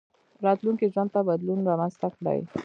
راتلونکي 0.45 0.85
ژوند 0.93 1.09
ته 1.15 1.21
بدلون 1.29 1.59
رامنځته 1.69 2.07
کړئ. 2.17 2.39